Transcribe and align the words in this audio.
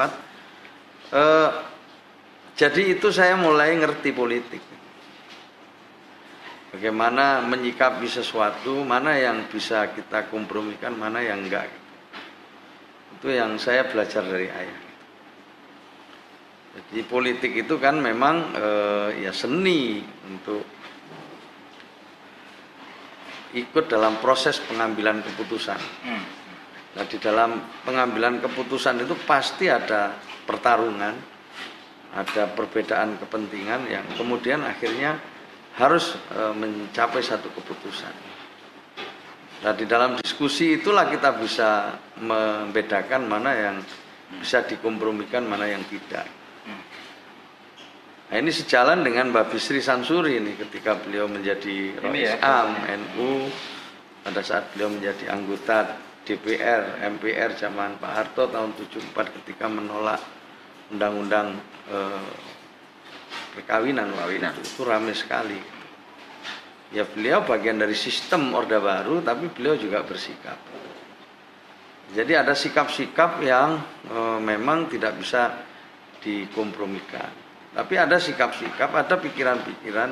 wafat. 0.00 0.10
Eh, 1.12 1.50
jadi 2.56 2.82
itu 2.96 3.12
saya 3.12 3.36
mulai 3.36 3.76
ngerti 3.76 4.10
politik. 4.16 4.62
Bagaimana 6.70 7.42
menyikapi 7.50 8.06
sesuatu, 8.06 8.86
mana 8.86 9.18
yang 9.18 9.50
bisa 9.50 9.90
kita 9.90 10.30
kompromikan, 10.30 10.94
mana 10.94 11.18
yang 11.18 11.42
enggak. 11.42 11.66
Itu 13.18 13.28
yang 13.28 13.58
saya 13.58 13.90
belajar 13.90 14.22
dari 14.22 14.46
ayah. 14.46 14.80
Jadi 16.70 17.02
politik 17.02 17.52
itu 17.66 17.74
kan 17.82 17.98
memang 17.98 18.54
eh, 18.54 19.26
ya 19.26 19.34
seni 19.34 19.98
untuk 20.30 20.62
ikut 23.50 23.90
dalam 23.90 24.22
proses 24.22 24.62
pengambilan 24.62 25.26
keputusan. 25.26 25.80
Hmm. 26.06 26.39
Nah 26.90 27.04
di 27.06 27.18
dalam 27.22 27.62
pengambilan 27.86 28.42
keputusan 28.42 29.06
itu 29.06 29.14
pasti 29.22 29.70
ada 29.70 30.10
pertarungan, 30.42 31.14
ada 32.10 32.42
perbedaan 32.50 33.14
kepentingan 33.22 33.86
yang 33.86 34.02
kemudian 34.18 34.66
akhirnya 34.66 35.14
harus 35.78 36.18
e, 36.34 36.40
mencapai 36.58 37.22
satu 37.22 37.46
keputusan. 37.54 38.10
Nah 39.62 39.72
di 39.76 39.86
dalam 39.86 40.18
diskusi 40.18 40.82
itulah 40.82 41.06
kita 41.06 41.38
bisa 41.38 41.94
membedakan 42.18 43.22
mana 43.30 43.50
yang 43.54 43.76
bisa 44.42 44.66
dikompromikan, 44.66 45.46
mana 45.46 45.70
yang 45.70 45.86
tidak. 45.86 46.26
Nah 48.30 48.38
ini 48.38 48.50
sejalan 48.54 49.02
dengan 49.02 49.34
Mbak 49.34 49.54
Bisri 49.54 49.82
Sansuri 49.82 50.38
ini 50.38 50.54
ketika 50.54 50.94
beliau 50.98 51.26
menjadi 51.26 51.98
Rais 51.98 52.30
ya, 52.30 52.38
Am 52.38 52.70
NU 52.86 53.50
pada 54.22 54.38
saat 54.42 54.70
beliau 54.70 54.86
menjadi 54.90 55.34
anggota 55.34 56.09
DPR 56.30 57.02
MPR 57.18 57.58
zaman 57.58 57.98
Pak 57.98 58.12
Harto 58.14 58.46
tahun 58.46 58.70
74 58.78 59.34
ketika 59.42 59.66
menolak 59.66 60.22
undang-undang 60.94 61.58
eh, 61.90 62.30
perkawinan 63.58 64.14
waktu 64.14 64.38
Nah. 64.38 64.54
itu 64.54 64.62
itu 64.62 64.82
ramai 64.86 65.14
sekali. 65.18 65.58
Ya 66.94 67.02
beliau 67.02 67.42
bagian 67.42 67.82
dari 67.82 67.98
sistem 67.98 68.54
Orde 68.54 68.78
Baru 68.78 69.18
tapi 69.26 69.50
beliau 69.50 69.74
juga 69.74 70.06
bersikap. 70.06 70.58
Jadi 72.14 72.32
ada 72.34 72.54
sikap-sikap 72.54 73.42
yang 73.42 73.82
eh, 74.06 74.38
memang 74.38 74.86
tidak 74.86 75.18
bisa 75.18 75.66
dikompromikan. 76.22 77.30
Tapi 77.70 77.94
ada 77.98 78.18
sikap-sikap, 78.18 78.90
ada 78.90 79.14
pikiran-pikiran, 79.18 80.10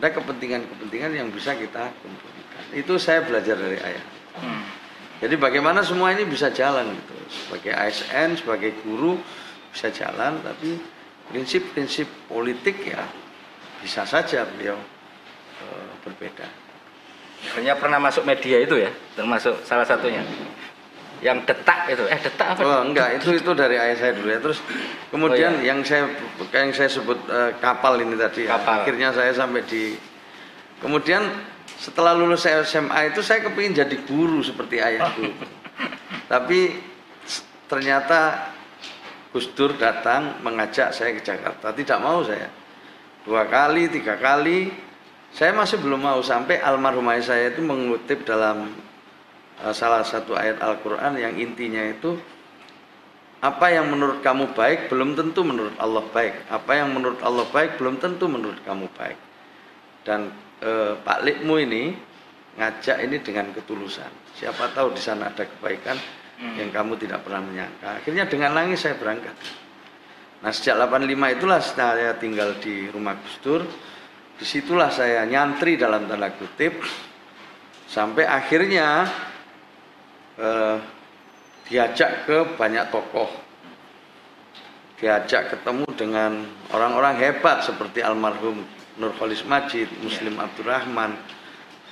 ada 0.00 0.08
kepentingan-kepentingan 0.12 1.12
yang 1.16 1.28
bisa 1.32 1.56
kita 1.56 1.92
kompromikan. 2.00 2.64
Itu 2.76 3.00
saya 3.00 3.24
belajar 3.24 3.56
dari 3.56 3.78
ayah. 3.80 4.04
Hmm. 4.36 4.65
Jadi 5.16 5.34
bagaimana 5.40 5.80
semua 5.80 6.12
ini 6.12 6.28
bisa 6.28 6.52
jalan 6.52 6.92
gitu. 6.92 7.14
Sebagai 7.26 7.72
ASN, 7.72 8.36
sebagai 8.36 8.76
guru 8.84 9.16
bisa 9.72 9.88
jalan, 9.88 10.40
tapi 10.44 10.76
prinsip-prinsip 11.32 12.06
politik 12.28 12.84
ya 12.84 13.02
bisa 13.80 14.04
saja 14.04 14.44
beliau 14.44 14.76
eh, 15.62 15.88
berbeda. 16.04 16.46
Hanya 17.56 17.76
pernah 17.76 18.00
masuk 18.00 18.24
media 18.24 18.60
itu 18.60 18.76
ya, 18.80 18.90
termasuk 19.16 19.60
salah 19.64 19.84
satunya. 19.84 20.24
Yang 21.24 21.48
detak 21.48 21.88
itu, 21.88 22.04
eh 22.12 22.20
detak 22.20 22.56
apa? 22.56 22.60
Oh 22.60 22.80
enggak, 22.84 23.16
itu 23.16 23.40
itu 23.40 23.50
dari 23.56 23.80
ayah 23.80 23.96
saya 23.96 24.12
dulu 24.12 24.28
ya. 24.28 24.40
Terus 24.40 24.58
kemudian 25.08 25.52
Oh, 25.56 25.64
iya. 25.64 25.72
yang 25.72 25.80
saya 25.80 26.12
yang 26.52 26.72
saya 26.76 26.92
sebut 26.92 27.16
eh, 27.28 27.56
kapal 27.56 27.96
ini 28.04 28.20
tadi. 28.20 28.44
ya. 28.44 28.60
Kapal. 28.60 28.84
Akhirnya 28.84 29.08
saya 29.16 29.32
sampai 29.32 29.64
di 29.64 29.96
kemudian 30.84 31.24
setelah 31.76 32.16
lulus 32.16 32.48
saya 32.48 32.64
SMA 32.64 33.12
itu 33.12 33.20
saya 33.20 33.44
kepingin 33.44 33.84
jadi 33.84 33.96
guru 34.08 34.40
seperti 34.40 34.80
ayahku. 34.80 35.28
Tapi 36.32 36.72
ternyata 37.68 38.50
Gus 39.36 39.52
Dur 39.52 39.76
datang 39.76 40.40
mengajak 40.40 40.96
saya 40.96 41.12
ke 41.12 41.20
Jakarta. 41.20 41.76
Tidak 41.76 41.98
mau 42.00 42.24
saya. 42.24 42.48
Dua 43.28 43.44
kali, 43.44 43.92
tiga 43.92 44.16
kali. 44.16 44.72
Saya 45.36 45.52
masih 45.52 45.76
belum 45.84 46.00
mau 46.00 46.20
sampai 46.24 46.64
almarhum 46.64 47.04
ayah 47.12 47.36
saya 47.36 47.52
itu 47.52 47.60
mengutip 47.60 48.24
dalam 48.24 48.72
eh, 49.60 49.74
salah 49.76 50.00
satu 50.00 50.32
ayat 50.32 50.64
Al-Quran 50.64 51.20
yang 51.20 51.36
intinya 51.36 51.84
itu 51.84 52.16
apa 53.44 53.68
yang 53.68 53.92
menurut 53.92 54.24
kamu 54.24 54.56
baik 54.56 54.88
belum 54.88 55.12
tentu 55.12 55.44
menurut 55.44 55.76
Allah 55.76 56.00
baik. 56.08 56.48
Apa 56.48 56.72
yang 56.80 56.96
menurut 56.96 57.20
Allah 57.20 57.44
baik 57.52 57.76
belum 57.76 58.00
tentu 58.00 58.24
menurut 58.32 58.56
kamu 58.64 58.88
baik. 58.96 59.20
Dan 60.08 60.32
eh, 60.62 60.92
Pak 60.96 61.18
Likmu 61.24 61.56
ini 61.60 61.92
ngajak 62.56 63.04
ini 63.04 63.20
dengan 63.20 63.52
ketulusan. 63.52 64.08
Siapa 64.36 64.72
tahu 64.72 64.96
di 64.96 65.02
sana 65.02 65.28
ada 65.32 65.44
kebaikan 65.44 65.96
yang 66.36 66.68
kamu 66.68 67.00
tidak 67.00 67.24
pernah 67.24 67.40
menyangka. 67.44 68.00
Akhirnya 68.00 68.28
dengan 68.28 68.52
nangis 68.52 68.84
saya 68.84 68.96
berangkat. 69.00 69.32
Nah 70.44 70.52
sejak 70.52 70.76
85 70.76 71.36
itulah 71.40 71.60
saya 71.64 72.12
tinggal 72.20 72.56
di 72.60 72.92
rumah 72.92 73.16
Gus 73.16 73.36
Dur. 73.40 73.62
Di 74.36 74.44
situlah 74.44 74.92
saya 74.92 75.24
nyantri 75.24 75.80
dalam 75.80 76.04
tanda 76.04 76.28
kutip 76.36 76.76
sampai 77.88 78.28
akhirnya 78.28 79.08
eh, 80.36 80.76
diajak 81.72 82.28
ke 82.28 82.38
banyak 82.60 82.92
tokoh 82.92 83.46
diajak 84.96 85.52
ketemu 85.52 85.86
dengan 85.92 86.32
orang-orang 86.72 87.20
hebat 87.20 87.60
seperti 87.60 88.00
almarhum 88.00 88.64
Nurholis 88.96 89.44
Majid, 89.44 89.88
Muslim 90.00 90.40
Abdurrahman, 90.40 91.12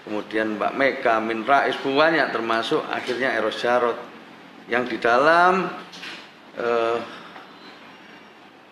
kemudian 0.05 0.57
Mbak 0.57 0.73
Mega, 0.77 1.15
Min 1.21 1.45
Rais, 1.45 1.77
banyak 1.81 2.33
termasuk 2.33 2.81
akhirnya 2.89 3.37
Eros 3.37 3.61
Jarot 3.61 3.97
yang 4.69 4.89
di 4.89 4.97
dalam 4.97 5.69
eh, 6.57 6.99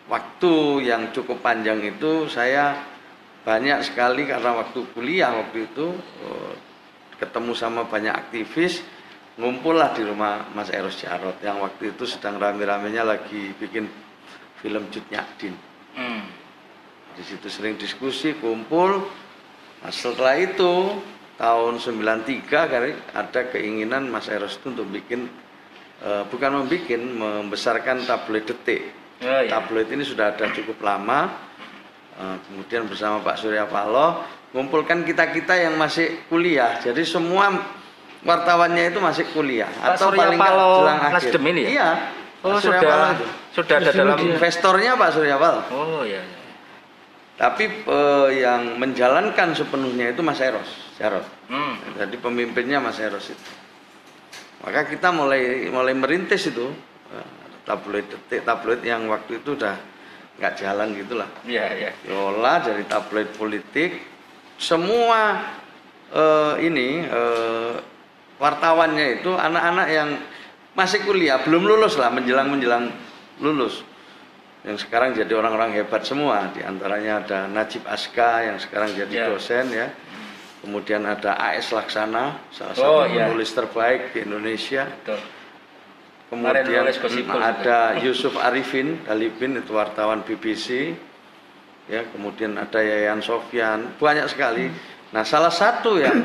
waktu 0.09 0.55
yang 0.89 1.13
cukup 1.13 1.45
panjang 1.45 1.85
itu 1.85 2.29
saya 2.33 2.81
banyak 3.43 3.85
sekali 3.85 4.25
karena 4.25 4.65
waktu 4.65 4.81
kuliah 4.97 5.33
waktu 5.37 5.69
itu 5.69 5.93
eh, 6.25 6.55
ketemu 7.21 7.53
sama 7.53 7.85
banyak 7.85 8.13
aktivis 8.13 8.81
ngumpullah 9.37 9.93
di 9.93 10.05
rumah 10.09 10.49
Mas 10.57 10.73
Eros 10.73 10.97
Jarot 10.97 11.37
yang 11.45 11.61
waktu 11.61 11.93
itu 11.93 12.09
sedang 12.09 12.41
rame-ramenya 12.41 13.05
lagi 13.05 13.53
bikin 13.57 13.89
film 14.61 14.89
Cut 14.89 15.05
Nyadin 15.13 15.72
Hmm. 15.72 15.72
Di 17.13 17.23
situ 17.23 17.47
sering 17.47 17.77
diskusi 17.77 18.35
kumpul 18.35 19.05
nah, 19.81 19.93
setelah 19.93 20.37
itu 20.37 20.97
tahun 21.37 21.81
93 21.81 22.47
kali 22.49 22.91
ada 23.13 23.41
keinginan 23.49 24.07
Mas 24.07 24.29
Eros 24.29 24.57
itu 24.57 24.71
untuk 24.71 24.89
bikin 24.89 25.27
eh, 26.01 26.23
bukan 26.27 26.63
membikin 26.63 27.01
membesarkan 27.15 28.05
tabloid 28.05 28.47
detik 28.47 28.83
Oh, 29.23 29.39
iya. 29.39 29.55
tabloid 29.55 29.87
ini 29.87 30.03
sudah 30.03 30.35
ada 30.35 30.51
cukup 30.51 30.83
lama 30.83 31.31
Eh, 32.13 32.37
kemudian 32.45 32.85
bersama 32.85 33.25
Pak 33.25 33.41
Surya 33.41 33.65
Paloh 33.65 34.21
mengumpulkan 34.53 35.01
kita-kita 35.01 35.57
yang 35.57 35.81
masih 35.81 36.21
kuliah 36.29 36.77
jadi 36.77 37.01
semua 37.09 37.49
wartawannya 38.21 38.93
itu 38.93 39.01
masih 39.01 39.33
kuliah 39.33 39.65
Pak 39.73 39.97
atau 39.97 40.13
Surya 40.13 40.29
paling 40.29 40.37
Paloh 40.37 40.77
jelang 40.85 41.01
akhir 41.09 41.33
ini 41.41 41.63
ya? 41.65 41.69
iya 41.73 41.89
Oh 42.45 42.53
Pak 42.53 42.61
Surya 42.61 42.81
sudah, 42.85 42.93
Paloh 42.93 43.13
sudah 43.57 43.75
ada 43.81 43.91
dalam. 43.97 44.17
investornya 44.21 44.93
Pak 44.93 45.09
Surya 45.09 45.37
Paloh 45.41 45.65
Oh 45.73 46.03
iya. 46.05 46.21
iya. 46.21 46.42
Tapi 47.43 47.67
eh, 47.67 48.29
yang 48.39 48.79
menjalankan 48.79 49.51
sepenuhnya 49.59 50.15
itu 50.15 50.23
Mas 50.23 50.39
Eros 50.39 50.71
Jarot 50.95 51.27
Hmm. 51.51 51.75
jadi 51.99 52.17
pemimpinnya 52.23 52.79
Mas 52.79 53.03
Eros 53.03 53.35
itu. 53.35 53.51
Maka 54.63 54.87
kita 54.87 55.11
mulai 55.11 55.67
mulai 55.75 55.91
merintis 55.91 56.47
itu 56.47 56.71
eh, 57.11 57.29
tabloid 57.67 58.07
detik 58.07 58.47
tabloid 58.47 58.87
yang 58.87 59.11
waktu 59.11 59.43
itu 59.43 59.59
udah 59.59 59.75
nggak 60.39 60.55
jalan 60.55 60.95
gitulah. 60.95 61.27
Iya 61.43 61.67
iya. 61.75 61.91
diolah 62.07 62.63
dari 62.63 62.87
tabloid 62.87 63.35
politik. 63.35 63.99
Semua 64.55 65.43
eh, 66.15 66.55
ini 66.63 67.03
eh, 67.03 67.75
wartawannya 68.39 69.19
itu 69.19 69.35
anak-anak 69.35 69.89
yang 69.91 70.11
masih 70.79 71.03
kuliah 71.05 71.43
belum 71.43 71.67
lulus 71.67 71.99
lah 71.99 72.09
menjelang 72.09 72.49
menjelang 72.49 72.89
lulus 73.43 73.85
yang 74.63 74.79
sekarang 74.79 75.11
jadi 75.15 75.33
orang-orang 75.35 75.75
hebat 75.75 76.07
semua 76.07 76.51
di 76.55 76.63
antaranya 76.63 77.19
ada 77.23 77.39
Najib 77.51 77.83
Aska 77.87 78.47
yang 78.47 78.57
sekarang 78.63 78.95
jadi 78.95 79.11
Ya. 79.11 79.27
dosen 79.31 79.67
ya 79.75 79.91
kemudian 80.63 81.03
ada 81.03 81.35
AS 81.35 81.75
Laksana 81.75 82.39
salah 82.55 82.75
Oh, 82.79 83.03
satu 83.03 83.11
ya. 83.11 83.27
penulis 83.27 83.51
terbaik 83.51 84.15
di 84.15 84.19
Indonesia 84.23 84.87
Betul. 84.87 85.19
Kemudian 86.33 86.89
mm, 86.89 87.29
ada 87.45 88.01
Yusuf 88.01 88.33
Arifin, 88.41 89.05
Dalibin 89.05 89.61
itu 89.61 89.77
wartawan 89.77 90.25
BBC. 90.25 90.97
Ya, 91.93 92.09
kemudian 92.09 92.57
ada 92.57 92.81
Yayan 92.81 93.21
Sofyan, 93.21 94.01
banyak 94.01 94.33
sekali. 94.33 94.73
Nah, 95.13 95.29
salah 95.29 95.53
satu 95.53 96.01
yang 96.01 96.25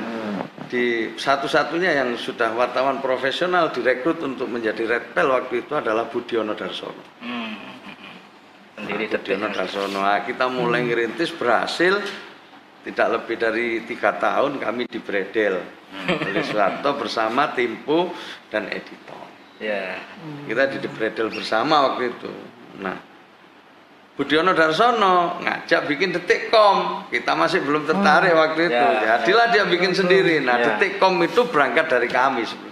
di 0.72 1.12
satu-satunya 1.12 1.92
yang 1.92 2.16
sudah 2.16 2.56
wartawan 2.56 3.04
profesional 3.04 3.68
direkrut 3.76 4.24
untuk 4.24 4.48
menjadi 4.48 4.88
Red 4.88 5.12
waktu 5.12 5.68
itu 5.68 5.76
adalah 5.76 6.08
Budiono 6.08 6.56
Darsono. 6.56 7.20
Hmm. 7.20 7.37
Pendiri 8.78 9.10
detik. 9.10 9.34
Budiono 9.34 9.50
Darsono. 9.50 10.00
Nah, 10.06 10.22
kita 10.22 10.46
mulai 10.54 10.86
ngerintis 10.86 11.34
berhasil 11.34 11.98
tidak 12.86 13.08
lebih 13.10 13.36
dari 13.42 13.68
tiga 13.90 14.14
tahun 14.22 14.62
kami 14.62 14.86
di 14.86 15.02
Bredel 15.02 15.58
oleh 16.06 16.44
Soeharto 16.46 16.94
bersama 16.94 17.50
Tempo 17.58 18.14
dan 18.54 18.70
editor. 18.70 19.18
Ya. 19.58 19.98
Kita 20.46 20.70
di 20.70 20.78
Debredel 20.78 21.34
bersama 21.34 21.90
waktu 21.90 22.14
itu. 22.14 22.30
Nah, 22.78 22.94
Budiono 24.14 24.54
Darsono 24.54 25.42
ngajak 25.42 25.90
bikin 25.90 26.14
detikkom. 26.14 27.10
Kita 27.10 27.34
masih 27.34 27.66
belum 27.66 27.90
tertarik 27.90 28.34
waktu 28.38 28.70
itu. 28.70 28.78
Ya. 28.78 29.18
Jadilah 29.26 29.48
dia 29.50 29.64
bikin 29.66 29.98
sendiri. 29.98 30.46
Nah, 30.46 30.62
Ya. 30.62 30.78
detikkom 30.78 31.18
itu 31.26 31.50
berangkat 31.50 31.90
dari 31.90 32.06
kami 32.06 32.46
sebenarnya. 32.46 32.67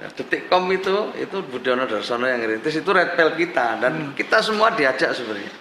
Hmm. 0.00 0.08
Nah, 0.08 0.10
detikkom 0.10 0.64
itu 0.72 0.94
itu 1.14 1.36
Budiono 1.44 1.84
Darsono 1.84 2.24
yang 2.24 2.40
ngerintis 2.40 2.72
itu 2.74 2.88
red 2.88 3.12
pill 3.12 3.36
kita 3.36 3.76
dan 3.78 4.16
kita 4.16 4.40
semua 4.40 4.72
diajak 4.72 5.12
sebenarnya. 5.12 5.52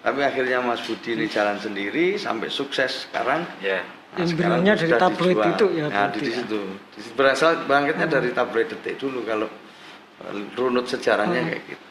Tapi 0.00 0.20
akhirnya 0.22 0.62
Mas 0.62 0.80
Budi 0.80 1.12
ini 1.12 1.26
jalan 1.26 1.58
sendiri 1.58 2.16
sampai 2.16 2.48
sukses 2.48 3.04
sekarang. 3.04 3.44
Ya. 3.60 3.82
Nah, 4.14 4.22
Yang 4.22 4.28
sekarang 4.32 4.60
dari 4.64 4.88
tabloid 4.88 5.36
dijual. 5.36 5.52
itu 5.52 5.66
ya, 5.76 5.86
Nah, 5.90 6.08
di 6.08 6.20
ya? 6.22 6.32
situ. 6.32 6.60
Di. 6.94 7.00
Berasal 7.12 7.52
bangkitnya 7.66 8.06
dari 8.08 8.30
tabloid 8.32 8.68
detik 8.70 8.96
dulu 8.96 9.20
kalau 9.26 9.48
eh, 10.24 10.32
runut 10.56 10.86
sejarahnya 10.86 11.40
Hmm. 11.42 11.50
kayak 11.52 11.62
gitu. 11.68 11.84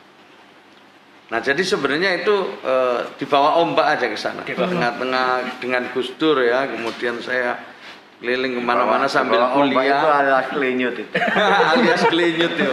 Nah, 1.25 1.39
jadi 1.41 1.61
sebenarnya 1.61 2.23
itu 2.23 2.35
eh, 2.63 2.99
dibawa 3.19 3.59
ombak 3.61 3.99
aja 3.99 4.07
ke 4.09 4.17
sana. 4.17 4.41
Dibawa. 4.41 4.71
Tengah-tengah 4.71 5.27
dengan 5.59 5.83
Gus 5.93 6.09
Dur 6.17 6.39
ya, 6.41 6.65
kemudian 6.65 7.19
saya 7.19 7.59
keliling 8.25 8.57
ke 8.57 8.61
mana-mana 8.65 9.05
sambil 9.05 9.37
Kalau 9.37 9.61
ombak 9.61 9.85
itu 9.85 9.93
kuliah. 9.93 10.17
alias 10.17 10.45
kelinyut 10.49 10.95
itu. 10.97 11.13
alias 11.69 12.01
kelinyut 12.09 12.53
ya. 12.65 12.69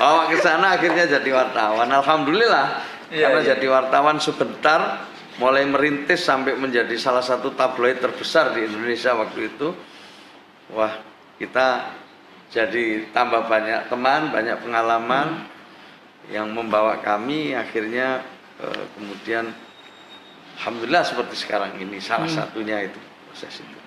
Bawa 0.00 0.22
ke 0.32 0.36
sana 0.40 0.80
akhirnya 0.80 1.04
jadi 1.04 1.30
wartawan. 1.30 1.88
Alhamdulillah 1.92 2.66
Iya, 3.10 3.26
karena 3.28 3.40
iya. 3.42 3.48
jadi 3.52 3.66
wartawan 3.68 4.16
sebentar 4.22 5.04
mulai 5.36 5.66
merintis 5.66 6.22
sampai 6.22 6.54
menjadi 6.54 6.94
salah 6.94 7.20
satu 7.20 7.52
tabloid 7.52 7.98
terbesar 7.98 8.54
di 8.54 8.64
Indonesia 8.64 9.12
waktu 9.12 9.50
itu. 9.50 9.74
Wah, 10.70 10.94
kita 11.36 11.90
jadi 12.48 13.10
tambah 13.10 13.50
banyak 13.50 13.90
teman, 13.90 14.30
banyak 14.30 14.62
pengalaman 14.62 15.42
yang 16.30 16.54
membawa 16.54 17.02
kami 17.02 17.52
akhirnya 17.52 18.22
eh, 18.62 18.84
kemudian 18.94 19.50
alhamdulillah 20.62 21.02
seperti 21.02 21.34
sekarang 21.34 21.74
ini 21.82 21.98
salah 21.98 22.30
satunya 22.30 22.86
itu 22.86 22.98
proses 23.26 23.58
itu. 23.58 23.79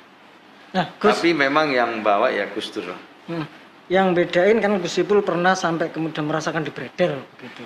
Nah, 0.73 0.89
Gus, 0.97 1.21
Tapi 1.21 1.37
memang 1.37 1.69
yang 1.69 2.01
bawa 2.01 2.33
ya 2.33 2.49
Gus 2.49 2.73
Dur. 2.73 2.89
hmm, 3.29 3.45
yang 3.93 4.17
bedain 4.17 4.57
kan 4.57 4.81
Gus 4.81 4.97
Ipul 4.97 5.21
pernah 5.21 5.53
sampai 5.53 5.93
kemudian 5.93 6.25
merasakan 6.25 6.65
di 6.65 6.73
bredel 6.73 7.21
begitu. 7.37 7.61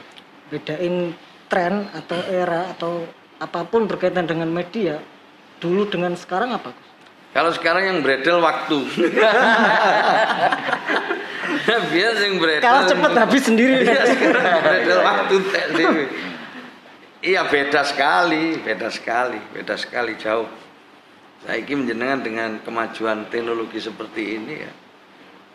Bedain 0.52 1.16
tren 1.48 1.88
atau 1.96 2.20
era 2.28 2.68
atau 2.76 3.08
apa 3.40 3.64
pun 3.64 3.88
berkaitan 3.88 4.28
dengan 4.28 4.52
media 4.52 5.00
dulu 5.64 5.88
dengan 5.88 6.20
sekarang 6.20 6.52
apa 6.52 6.76
Gus? 6.76 6.88
Kalau 7.32 7.52
sekarang 7.56 7.84
yang 7.88 8.00
bredel 8.04 8.44
waktu. 8.44 8.78
Biar 11.96 12.14
yang 12.18 12.36
bredel. 12.44 12.66
Kalah 12.66 12.84
cepet 12.92 13.12
habis 13.16 13.44
sendiri. 13.48 13.88
Iya, 13.88 14.04
sekarang 14.04 14.44
bredel 14.68 15.00
waktu. 15.00 15.36
Iya 17.24 17.42
beda 17.48 17.82
sekali, 17.88 18.60
beda 18.62 18.90
sekali, 18.92 19.40
beda 19.56 19.76
sekali 19.80 20.14
jauh. 20.20 20.67
Saya 21.48 21.64
menjenengan 21.64 22.20
dengan 22.20 22.50
kemajuan 22.60 23.32
teknologi 23.32 23.80
seperti 23.80 24.36
ini 24.36 24.54
ya, 24.68 24.72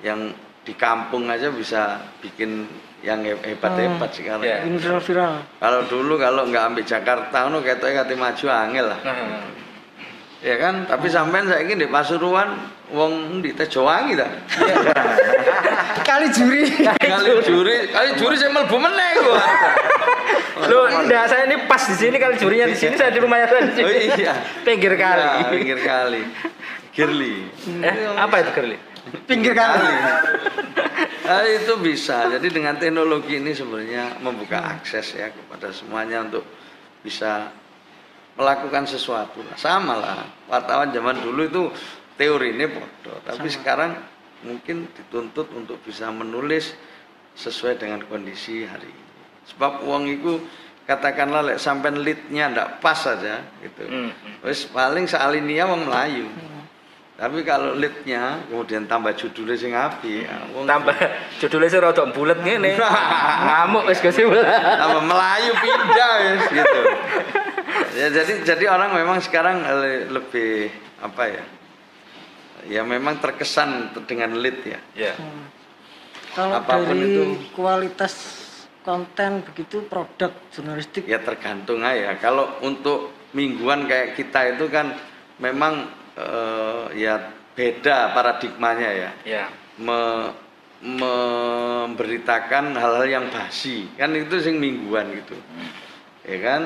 yang 0.08 0.32
di 0.64 0.72
kampung 0.72 1.28
aja 1.28 1.52
bisa 1.52 2.00
bikin 2.24 2.64
yang 3.04 3.20
hebat-hebat 3.20 4.08
sekarang. 4.08 4.40
Iya. 4.40 4.64
Ini 4.64 4.78
viral-viral. 4.80 5.60
Kalau 5.60 5.80
dulu 5.92 6.16
kalau 6.16 6.48
nggak 6.48 6.64
ambil 6.72 6.84
Jakarta, 6.88 7.44
nu 7.52 7.60
ketoknya 7.60 8.08
kate 8.08 8.14
maju 8.16 8.46
angel 8.48 8.86
lah. 8.88 9.00
Nah, 9.04 9.60
Ya 10.42 10.58
kan, 10.58 10.90
tapi 10.90 11.06
sampean 11.06 11.46
saiki 11.46 11.78
di 11.78 11.86
Pasuruan 11.86 12.66
wong 12.90 13.38
di 13.46 13.54
Tejowangi 13.54 14.18
ta. 14.18 14.26
Kali 16.02 16.26
juri. 16.34 16.66
Kali 16.82 17.30
juri, 17.46 17.86
kali 17.94 18.10
juri 18.18 18.34
saya 18.34 18.50
mlebu 18.50 18.74
meneh 18.74 19.10
gua. 19.22 19.38
Loh, 20.68 20.84
enggak 20.88 21.32
saya 21.32 21.48
ini 21.48 21.64
pas 21.66 21.82
di 21.84 21.96
sini 21.96 22.16
kali 22.20 22.36
jurinya 22.38 22.66
di 22.68 22.76
sini 22.76 22.94
saya 22.94 23.10
di 23.10 23.20
rumahnya 23.20 23.46
saya 23.48 23.62
di 23.66 23.74
sini. 23.74 23.88
Oh 23.88 23.94
iya. 24.20 24.34
Pinggir 24.62 24.94
kali. 24.94 25.22
Ya, 25.22 25.46
pinggir 25.48 25.78
kali. 25.80 26.22
Girly. 26.92 27.48
Eh, 27.80 27.94
apa 28.20 28.44
itu 28.44 28.50
Kerli? 28.52 28.76
Pinggir 29.24 29.56
kali. 29.56 29.90
Ah, 31.24 31.42
itu 31.48 31.72
bisa. 31.80 32.28
Jadi 32.28 32.52
dengan 32.52 32.76
teknologi 32.76 33.40
ini 33.40 33.56
sebenarnya 33.56 34.20
membuka 34.20 34.60
akses 34.78 35.16
ya 35.16 35.32
kepada 35.32 35.72
semuanya 35.72 36.20
untuk 36.28 36.44
bisa 37.00 37.48
melakukan 38.36 38.84
sesuatu. 38.84 39.40
Nah, 39.40 39.56
sama 39.56 39.96
lah. 39.96 40.28
Wartawan 40.52 40.92
zaman 40.92 41.16
dulu 41.24 41.42
itu 41.48 41.62
teori 42.20 42.52
ini 42.52 42.68
bodoh, 42.68 43.18
tapi 43.24 43.48
sekarang 43.48 43.96
mungkin 44.44 44.90
dituntut 44.92 45.48
untuk 45.56 45.80
bisa 45.80 46.12
menulis 46.12 46.76
sesuai 47.32 47.80
dengan 47.80 48.04
kondisi 48.04 48.68
hari 48.68 48.90
ini. 48.90 49.11
Sebab 49.42 49.82
uang 49.82 50.04
itu 50.06 50.38
katakanlah 50.82 51.42
lek 51.46 51.58
sampai 51.58 51.94
leadnya 51.94 52.50
ndak 52.50 52.68
pas 52.78 52.94
saja 52.94 53.42
gitu. 53.58 53.82
Hmm. 53.86 54.10
Wis 54.42 54.66
paling 54.66 55.06
sealinia 55.06 55.66
wong 55.66 55.86
Melayu. 55.86 56.26
Tapi 57.12 57.46
kalau 57.46 57.78
leadnya 57.78 58.42
kemudian 58.50 58.90
tambah 58.90 59.14
judulnya 59.14 59.54
sing 59.54 59.70
api, 59.70 60.26
ya, 60.26 60.42
wong 60.50 60.66
Tambah 60.66 60.90
judulnya 61.40 61.68
sih 61.70 61.78
rada 61.78 62.02
bulet 62.10 62.34
ngene. 62.42 62.74
Ngamuk 63.46 63.86
wis 63.86 64.02
Ipul. 64.02 64.42
tambah 64.42 65.02
Melayu 65.06 65.52
pindah 65.54 66.12
wis, 66.18 66.44
gitu. 66.50 66.80
Ya 67.94 68.06
jadi 68.10 68.32
jadi 68.42 68.64
orang 68.66 68.90
memang 68.96 69.22
sekarang 69.22 69.62
le- 69.62 70.10
lebih 70.10 70.72
apa 70.98 71.22
ya? 71.30 71.44
Ya 72.66 72.82
memang 72.82 73.18
terkesan 73.18 73.90
dengan 74.02 74.34
lead 74.34 74.58
ya. 74.66 74.80
Ya. 74.94 75.14
Hmm. 75.14 75.46
Kalau 76.32 76.58
Apa 76.58 76.80
pun 76.80 76.90
dari 76.90 77.06
itu. 77.06 77.22
kualitas 77.54 78.41
konten 78.82 79.42
begitu 79.46 79.86
produk 79.86 80.30
jurnalistik? 80.50 81.06
Ya 81.06 81.18
tergantung 81.22 81.82
aja. 81.82 82.18
Kalau 82.18 82.58
untuk 82.62 83.14
mingguan 83.32 83.88
kayak 83.88 84.18
kita 84.18 84.58
itu 84.58 84.68
kan 84.68 84.92
memang 85.38 85.88
eh, 86.18 86.84
ya 86.98 87.32
beda 87.56 88.12
paradigmanya 88.12 88.90
ya. 88.92 89.10
Ya. 89.24 89.44
Me- 89.78 90.34
memberitakan 90.82 92.74
hal-hal 92.74 93.06
yang 93.06 93.30
basi. 93.30 93.86
Kan 93.94 94.18
itu 94.18 94.42
sing 94.42 94.58
mingguan 94.58 95.14
gitu. 95.14 95.38
Ya 96.26 96.38
kan? 96.42 96.62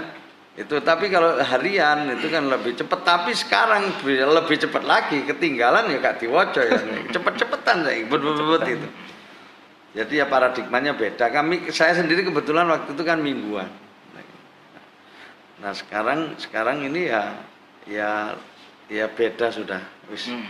Itu 0.56 0.80
tapi 0.80 1.12
kalau 1.12 1.36
harian 1.36 2.16
itu 2.16 2.32
kan 2.32 2.48
lebih 2.48 2.80
cepat 2.80 3.04
tapi 3.04 3.36
sekarang 3.36 3.92
bi- 4.00 4.16
lebih 4.24 4.56
cepat 4.56 4.88
lagi. 4.88 5.20
Ketinggalan 5.28 5.92
ya 5.92 6.00
kak 6.00 6.24
diwajo 6.24 6.64
ya. 6.64 6.80
Cepet-cepetan 7.12 7.84
saya. 7.84 8.00
Bet 8.08 8.22
itu 8.64 8.88
jadi 9.96 10.12
ya 10.12 10.26
paradigmanya 10.28 10.92
beda. 10.92 11.32
Kami 11.32 11.72
saya 11.72 11.96
sendiri 11.96 12.20
kebetulan 12.28 12.68
waktu 12.68 12.92
itu 12.92 13.00
kan 13.00 13.16
mingguan. 13.16 13.64
Nah 15.56 15.72
sekarang 15.72 16.36
sekarang 16.36 16.84
ini 16.84 17.08
ya 17.08 17.32
ya 17.88 18.36
ya 18.92 19.08
beda 19.08 19.48
sudah. 19.48 19.80
Wis. 20.12 20.28
Hmm. 20.28 20.44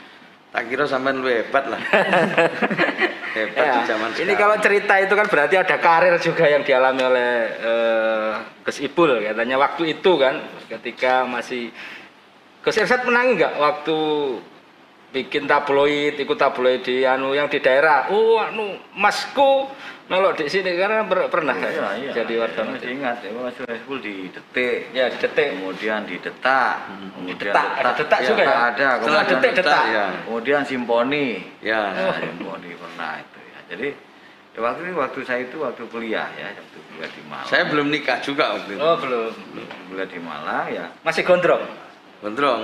tak 0.50 0.72
kira 0.72 0.88
sampean 0.88 1.20
lu 1.20 1.28
hebat 1.28 1.68
lah. 1.68 1.76
Hebat 3.36 3.60
Ya, 3.68 3.72
di 3.76 3.80
zaman 3.84 4.08
ini 4.16 4.16
sekarang. 4.16 4.40
kalau 4.40 4.56
cerita 4.64 4.94
itu 4.96 5.12
kan 5.12 5.26
berarti 5.28 5.54
ada 5.60 5.76
karir 5.76 6.16
juga 6.16 6.48
yang 6.48 6.64
dialami 6.64 7.02
oleh 7.04 7.30
eh, 7.60 8.32
Gus 8.64 8.80
Ipul. 8.80 9.20
Katanya 9.20 9.60
waktu 9.60 9.92
itu 9.92 10.16
kan 10.16 10.40
ketika 10.72 11.28
masih 11.28 11.68
Gus 12.64 12.80
Irsat 12.80 13.04
menangi 13.04 13.36
nggak 13.36 13.54
waktu 13.60 13.98
bikin 15.08 15.44
tabloid 15.44 16.14
ikut 16.14 16.34
tabloid 16.34 16.82
di 16.82 17.02
anu 17.02 17.32
yang 17.32 17.46
di 17.46 17.58
daerah 17.58 18.10
oh 18.10 18.36
anu 18.36 18.76
masku 18.92 19.70
melok 20.06 20.38
di 20.38 20.46
sini 20.46 20.70
karena 20.72 21.02
per- 21.02 21.26
pernah 21.26 21.56
Iya, 21.56 21.88
iya. 21.98 22.10
jadi 22.14 22.30
Saya 22.32 22.42
wartawan 22.46 22.68
masih 22.72 22.90
ingat 22.94 23.16
ya, 23.20 23.30
Mas 23.32 23.58
Hezbul 23.58 23.98
di 23.98 24.14
detik. 24.30 24.78
ya 24.92 25.10
di 25.10 25.18
detik 25.18 25.48
Kemudian 25.52 26.00
di 26.04 26.16
detak. 26.16 26.74
Kemudian 26.86 27.50
Detak, 27.50 27.68
ada 27.74 27.90
detak 27.92 28.18
Ya, 28.22 28.26
juga 28.28 28.42
ya? 28.42 28.54
Ada. 28.70 28.88
Setelah 29.02 29.02
Kemudian, 29.24 29.26
detik, 29.42 29.52
detak. 29.58 29.84
ya 29.90 30.06
kemudian 30.22 30.60
simponi. 30.62 31.26
ya 31.58 31.80
Ya, 31.90 32.06
simponi 32.16 32.70
pernah 32.72 33.12
itu 33.18 33.38
ya. 33.42 33.58
Jadi 33.66 33.88
ya, 34.54 34.58
waktu 34.62 34.80
itu 34.84 34.94
waktu 34.94 35.18
saya 35.26 35.40
itu 35.42 35.56
waktu 35.58 35.82
kuliah 35.90 36.28
ya, 36.32 36.48
waktu 36.54 36.78
kuliah 36.86 37.10
di 37.10 37.22
Malang. 37.26 37.48
saya 37.48 37.62
belum 37.66 37.86
nikah 37.90 38.18
juga 38.22 38.44
waktu 38.54 38.70
itu 38.72 38.80
oh 38.80 38.94
belum 38.96 39.32
kuliah 39.90 40.06
di 40.06 40.20
Malang 40.22 40.64
ya. 40.70 40.86
masih 41.02 41.26
gondrong 41.26 41.66
gondrong. 42.28 42.62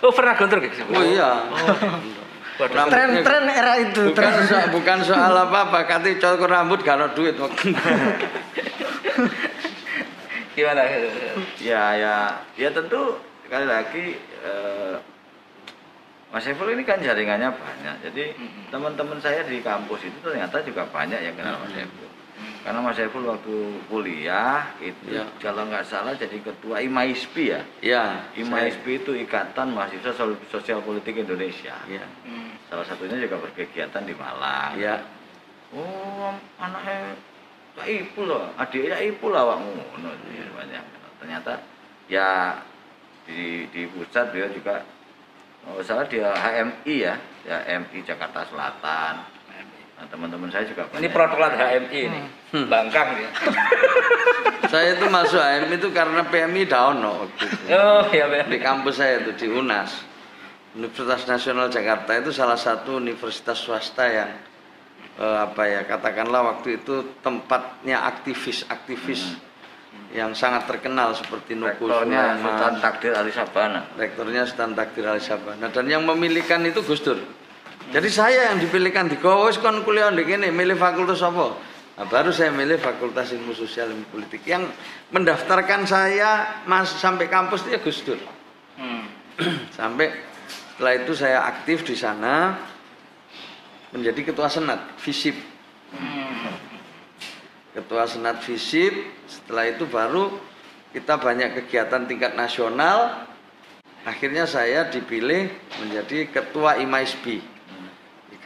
Oh 0.00 0.12
pernah 0.12 0.36
gondrong 0.36 0.60
Ipul? 0.62 0.92
oh 0.92 1.02
iya. 1.02 1.30
Waduh. 1.48 1.96
Rambutnya- 2.58 2.90
tren-tren 2.90 3.44
era 3.48 3.72
itu 3.78 4.02
bukan 4.04 4.18
tren. 4.18 4.34
so- 4.44 4.68
bukan 4.70 4.98
soal 5.00 5.32
apa 5.32 5.70
apa 5.70 5.78
kati 5.84 6.18
cukur 6.18 6.46
rambut 6.46 6.82
gak 6.82 6.98
ada 6.98 7.06
duit. 7.10 7.34
Waktu 7.34 7.70
gimana? 10.54 10.82
Ya 11.58 11.84
ya. 11.94 12.16
Ya 12.54 12.68
tentu 12.68 13.16
sekali 13.42 13.64
lagi 13.64 14.04
eh, 14.42 14.96
Mas 16.28 16.44
Saiful 16.44 16.68
ini 16.68 16.82
kan 16.82 16.98
jaringannya 16.98 17.48
banyak. 17.48 17.96
Jadi 18.04 18.24
teman-teman 18.68 19.16
saya 19.16 19.40
di 19.42 19.62
kampus 19.62 20.04
itu 20.04 20.18
ternyata 20.20 20.60
juga 20.60 20.84
banyak 20.84 21.20
yang 21.22 21.34
kenal 21.34 21.56
Mas 21.58 21.72
Saiful. 21.72 22.10
Karena 22.68 22.84
Mas 22.84 23.00
Saiful 23.00 23.24
waktu 23.24 23.80
kuliah 23.88 24.76
itu 24.76 25.08
Ya. 25.08 25.24
kalau 25.40 25.64
nggak 25.72 25.88
salah 25.88 26.12
jadi 26.12 26.36
ketua 26.36 26.84
IMAISPI 26.84 27.44
ya. 27.48 27.60
ya 27.80 28.04
IMAISPI 28.36 29.00
itu 29.00 29.16
Ikatan 29.24 29.72
Mahasiswa 29.72 30.12
Sosial 30.52 30.84
Politik 30.84 31.16
Indonesia. 31.16 31.72
saya- 31.72 31.96
ya 31.96 32.04
Hmm. 32.28 32.52
salah 32.68 32.84
satunya 32.84 33.24
juga 33.24 33.40
berkegiatan 33.40 34.04
di 34.04 34.12
Malang. 34.12 34.76
Ya, 34.76 35.00
Oh, 35.72 36.28
anaknya 36.60 37.16
Cak 37.72 37.88
Ipul 37.88 38.28
loh, 38.28 38.52
adiknya 38.60 39.00
Ipul 39.00 39.32
lah 39.32 39.48
awakmu. 39.48 39.72
Ngono 39.72 40.12
banyak. 40.52 40.84
Ternyata 41.24 41.64
ya 42.04 42.52
di 43.24 43.64
di 43.72 43.88
pusat 43.88 44.28
dia 44.36 44.44
juga 44.52 44.84
oh 45.64 45.80
salah 45.80 46.04
dia 46.04 46.36
HMI 46.36 46.94
ya, 47.00 47.16
ya 47.48 47.64
HMI 47.64 48.04
Jakarta 48.04 48.44
Selatan. 48.44 49.37
Nah, 49.98 50.06
teman-teman 50.06 50.46
saya 50.46 50.62
juga 50.62 50.86
Ini 50.94 50.94
banyak. 50.94 51.10
protokoler 51.10 51.52
HMI 51.58 52.00
ini, 52.06 52.20
bangkang 52.70 53.08
ya. 53.18 53.30
saya 54.72 54.94
itu 54.94 55.10
masuk 55.10 55.42
AM 55.42 55.74
itu 55.74 55.90
karena 55.90 56.22
PMI 56.22 56.62
down 56.70 57.02
no, 57.02 57.26
waktu 57.26 57.50
itu. 57.50 57.56
Oh 57.74 58.06
iya 58.14 58.46
di 58.46 58.58
kampus 58.62 59.02
saya 59.02 59.26
itu 59.26 59.34
di 59.34 59.46
UNAS 59.50 60.06
Universitas 60.78 61.26
Nasional 61.26 61.66
Jakarta 61.66 62.14
itu 62.14 62.30
salah 62.30 62.54
satu 62.54 63.02
universitas 63.02 63.58
swasta 63.58 64.06
yang 64.06 64.30
eh, 65.18 65.38
apa 65.42 65.66
ya 65.66 65.82
katakanlah 65.82 66.54
waktu 66.54 66.78
itu 66.78 67.18
tempatnya 67.18 68.06
aktivis-aktivis 68.06 69.34
yang 70.14 70.32
sangat 70.32 70.64
terkenal 70.70 71.12
seperti 71.12 71.52
Nuku 71.52 71.84
Rektornya 71.84 72.38
Sultan 72.38 72.74
Takdir 72.80 73.12
Ali 73.18 73.32
Sabana. 73.34 73.80
rektornya 73.98 74.46
Sultan 74.46 74.72
Takdir 74.78 75.04
Ali 75.04 75.20
Sabana 75.20 75.66
dan 75.68 75.84
yang 75.90 76.06
memilihkan 76.06 76.64
itu 76.64 76.80
Gus 76.86 77.02
Dur. 77.02 77.18
Jadi 77.88 78.08
saya 78.12 78.52
yang 78.52 78.60
dipilihkan 78.60 79.08
di 79.08 79.16
Gowo 79.16 79.48
wis 79.48 79.56
kon 79.56 79.80
kuliah 79.80 80.12
kene 80.12 80.52
milih 80.52 80.76
fakultas 80.76 81.24
apa? 81.24 81.56
Nah, 81.98 82.06
baru 82.06 82.30
saya 82.30 82.54
milih 82.54 82.78
Fakultas 82.78 83.34
Ilmu 83.34 83.58
Sosial 83.58 83.90
Ilmu 83.90 84.06
Politik 84.14 84.46
yang 84.46 84.70
mendaftarkan 85.10 85.82
saya 85.82 86.62
mas 86.62 86.94
sampai 86.94 87.26
kampus 87.26 87.66
itu 87.66 87.74
ya 87.74 87.80
Gus 87.82 87.98
Dur. 88.06 88.22
Hmm. 88.78 89.02
sampai 89.78 90.14
setelah 90.78 90.94
itu 90.94 91.12
saya 91.18 91.42
aktif 91.42 91.82
di 91.82 91.98
sana 91.98 92.54
menjadi 93.90 94.30
ketua 94.30 94.46
senat 94.46 94.94
FISIP 95.02 95.34
ketua 97.74 98.06
senat 98.06 98.46
FISIP 98.46 98.94
setelah 99.26 99.66
itu 99.66 99.90
baru 99.90 100.38
kita 100.94 101.18
banyak 101.18 101.58
kegiatan 101.58 102.06
tingkat 102.06 102.38
nasional 102.38 103.26
akhirnya 104.06 104.46
saya 104.46 104.86
dipilih 104.86 105.50
menjadi 105.82 106.30
ketua 106.30 106.78
IMAISBI 106.78 107.57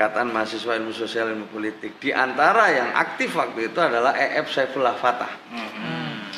Ikatan 0.02 0.34
Mahasiswa 0.34 0.82
Ilmu 0.82 0.90
Sosial 0.90 1.30
Ilmu 1.30 1.46
Politik. 1.54 2.02
Di 2.02 2.10
antara 2.10 2.74
yang 2.74 2.90
aktif 2.90 3.38
waktu 3.38 3.70
itu 3.70 3.78
adalah 3.78 4.10
EF 4.18 4.50
Saifullah 4.50 4.98
Fatah. 4.98 5.30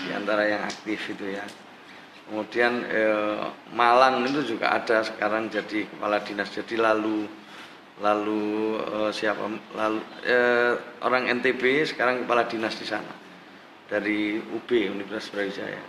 Di 0.04 0.12
antara 0.12 0.44
yang 0.44 0.68
aktif 0.68 1.00
itu 1.08 1.32
ya. 1.32 1.40
Kemudian 2.28 2.84
eh, 2.84 3.40
Malang 3.72 4.20
itu 4.28 4.44
juga 4.52 4.68
ada 4.68 5.00
sekarang 5.00 5.48
jadi 5.48 5.88
kepala 5.88 6.20
dinas. 6.20 6.52
Jadi 6.52 6.76
lalu 6.76 7.24
lalu 8.04 8.44
eh, 8.84 9.10
siapa? 9.16 9.48
Lalu 9.48 10.00
eh, 10.28 11.00
orang 11.00 11.32
NTB 11.32 11.88
sekarang 11.88 12.28
kepala 12.28 12.44
dinas 12.44 12.76
di 12.76 12.84
sana. 12.84 13.16
Dari 13.88 14.44
UB 14.44 14.68
Universitas 14.68 15.32
Brawijaya. 15.32 15.80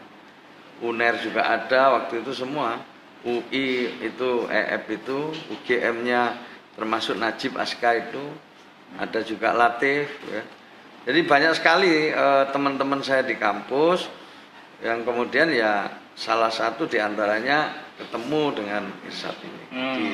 UNER 0.79 1.19
juga 1.19 1.43
ada 1.43 1.99
waktu 1.99 2.23
itu 2.23 2.31
semua. 2.31 2.79
UI 3.27 3.99
itu 3.99 4.47
EF 4.47 4.83
itu 4.95 5.19
UGM-nya 5.51 6.54
termasuk 6.75 7.15
Najib 7.15 7.55
Aska 7.55 7.95
itu 7.95 8.23
ada 8.95 9.19
juga 9.23 9.51
Latif 9.55 10.07
ya. 10.29 10.43
Jadi 11.05 11.19
banyak 11.23 11.53
sekali 11.55 12.09
eh, 12.11 12.43
teman-teman 12.51 13.01
saya 13.01 13.21
di 13.23 13.35
kampus 13.37 14.07
yang 14.83 15.07
kemudian 15.07 15.49
ya 15.51 15.87
salah 16.15 16.51
satu 16.51 16.87
di 16.87 16.99
antaranya 16.99 17.71
ketemu 17.95 18.41
dengan 18.55 18.83
Irsat 19.07 19.35
ini 19.43 19.63
Hmm. 19.71 19.95
di 19.95 20.07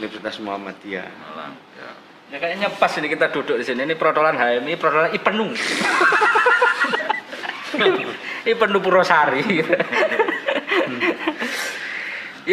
Universitas 0.00 0.40
Muhammadiyah. 0.40 1.08
Malang. 1.08 1.52
Ya. 1.76 1.90
Ya 2.32 2.36
kayaknya 2.40 2.68
pas 2.72 2.92
ini 2.96 3.12
kita 3.12 3.28
duduk 3.28 3.60
di 3.60 3.64
sini. 3.64 3.84
Ini 3.84 3.92
protolan 3.92 4.40
HMI, 4.40 4.80
protolan 4.80 5.12
Ipenu. 5.12 5.52
Ipenu 8.48 8.78
Purwosari. 8.80 9.44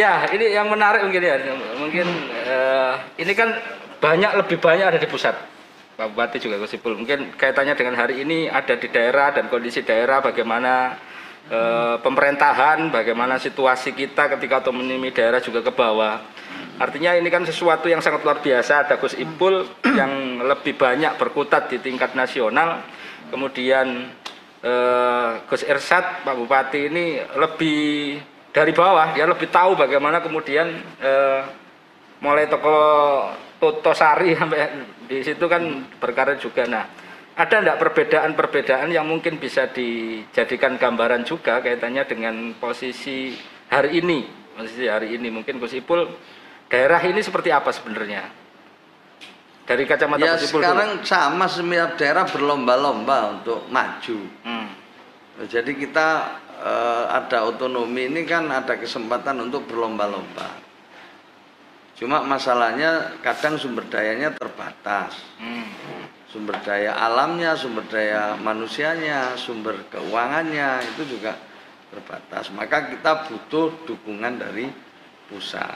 ya, 0.04 0.28
ini 0.36 0.52
yang 0.52 0.68
menarik 0.68 1.08
mungkin 1.08 1.24
ya. 1.24 1.36
Mungkin 1.90 2.06
eh, 2.46 2.94
ini 3.26 3.34
kan 3.34 3.50
banyak 3.98 4.46
lebih 4.46 4.62
banyak 4.62 4.94
ada 4.94 5.02
di 5.02 5.10
pusat. 5.10 5.34
Pak 5.98 6.14
Bupati 6.14 6.38
juga 6.38 6.62
Gusipul. 6.62 6.94
Mungkin 6.94 7.34
kaitannya 7.34 7.74
dengan 7.74 7.98
hari 7.98 8.22
ini 8.22 8.46
ada 8.46 8.78
di 8.78 8.94
daerah 8.94 9.34
dan 9.34 9.50
kondisi 9.50 9.82
daerah 9.82 10.22
bagaimana 10.22 10.94
eh, 11.50 11.98
pemerintahan, 11.98 12.94
bagaimana 12.94 13.42
situasi 13.42 13.98
kita 13.98 14.30
ketika 14.38 14.62
otonomi 14.62 15.10
daerah 15.10 15.42
juga 15.42 15.66
ke 15.66 15.74
bawah. 15.74 16.22
Artinya 16.78 17.18
ini 17.18 17.26
kan 17.34 17.42
sesuatu 17.42 17.90
yang 17.90 18.06
sangat 18.06 18.22
luar 18.22 18.38
biasa. 18.38 18.86
Ada 18.86 19.02
Gus 19.02 19.18
Ipul 19.18 19.66
yang 19.90 20.46
lebih 20.46 20.78
banyak 20.78 21.18
berkutat 21.18 21.74
di 21.74 21.82
tingkat 21.82 22.14
nasional. 22.14 22.86
Kemudian 23.34 24.14
eh, 24.62 25.30
Gus 25.50 25.66
Ersat, 25.66 26.22
Pak 26.22 26.38
Bupati 26.38 26.86
ini 26.86 27.18
lebih 27.34 28.22
dari 28.50 28.74
bawah, 28.74 29.14
dia 29.14 29.30
lebih 29.30 29.50
tahu 29.50 29.78
bagaimana 29.78 30.26
kemudian 30.26 30.74
mulai 32.24 32.48
toko 32.48 32.76
Toto 33.60 33.92
Sari 33.92 34.36
sampai 34.40 34.60
di 35.10 35.20
situ 35.26 35.46
kan 35.50 35.62
berkarir 36.00 36.40
juga. 36.40 36.64
Nah, 36.70 36.86
ada 37.40 37.56
enggak 37.60 37.80
perbedaan-perbedaan 37.80 38.92
yang 38.92 39.08
mungkin 39.08 39.40
bisa 39.40 39.72
dijadikan 39.72 40.76
gambaran 40.76 41.24
juga 41.24 41.64
kaitannya 41.64 42.04
dengan 42.08 42.36
posisi 42.60 43.32
hari 43.72 44.04
ini, 44.04 44.28
posisi 44.56 44.86
hari 44.88 45.16
ini 45.16 45.32
mungkin 45.32 45.60
Gus 45.60 45.76
Ipul 45.76 46.04
daerah 46.68 47.00
ini 47.04 47.24
seperti 47.24 47.50
apa 47.52 47.72
sebenarnya? 47.72 48.28
Dari 49.64 49.84
kacamata 49.86 50.20
Ya 50.20 50.36
Gus 50.36 50.52
Ipul 50.52 50.60
dulu. 50.60 50.68
sekarang 50.68 50.92
sama 51.08 51.46
setiap 51.48 51.96
daerah 51.96 52.26
berlomba-lomba 52.28 53.40
untuk 53.40 53.64
maju. 53.72 54.20
Hmm. 54.44 54.68
Jadi 55.48 55.72
kita 55.80 56.08
eh, 56.60 57.06
ada 57.08 57.48
otonomi 57.48 58.12
ini 58.12 58.28
kan 58.28 58.52
ada 58.52 58.76
kesempatan 58.76 59.48
untuk 59.48 59.64
berlomba-lomba. 59.64 60.69
Cuma 62.00 62.24
masalahnya 62.24 63.20
kadang 63.20 63.60
sumber 63.60 63.84
dayanya 63.92 64.32
terbatas. 64.32 65.20
Hmm. 65.36 65.68
Sumber 66.32 66.56
daya 66.64 66.96
alamnya, 66.96 67.60
sumber 67.60 67.84
daya 67.92 68.40
manusianya, 68.40 69.36
sumber 69.36 69.76
keuangannya 69.92 70.80
itu 70.96 71.18
juga 71.18 71.36
terbatas. 71.92 72.48
Maka 72.56 72.96
kita 72.96 73.28
butuh 73.28 73.84
dukungan 73.84 74.40
dari 74.40 74.72
pusat. 75.28 75.76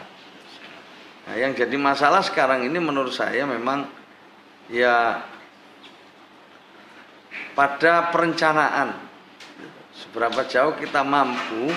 Nah, 1.27 1.35
yang 1.35 1.51
jadi 1.51 1.75
masalah 1.75 2.23
sekarang 2.23 2.63
ini 2.63 2.79
menurut 2.79 3.11
saya 3.11 3.43
memang 3.43 3.83
ya 4.71 5.27
pada 7.51 8.13
perencanaan 8.15 8.95
seberapa 9.91 10.43
jauh 10.47 10.79
kita 10.79 11.03
mampu 11.03 11.71